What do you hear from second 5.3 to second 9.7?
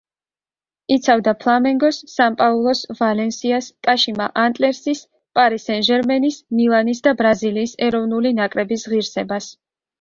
„პარი სენ-ჟერმენის“, „მილანის“ და ბრაზილიის ეროვნული ნაკრების ღირსებას.